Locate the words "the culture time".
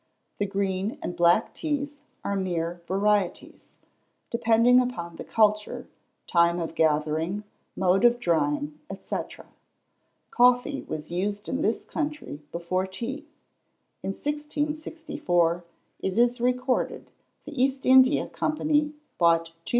5.17-6.59